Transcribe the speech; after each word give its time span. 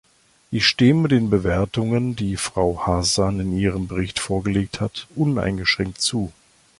Ich 0.49 0.65
stimme 0.65 1.07
den 1.09 1.29
Bewertungen, 1.29 2.15
die 2.15 2.35
Frau 2.35 2.87
Hazan 2.87 3.39
in 3.39 3.55
ihrem 3.55 3.87
Bericht 3.87 4.17
vorgelegt 4.17 4.81
hat, 4.81 5.05
uneingeschränkt 5.15 6.01
zu. 6.01 6.33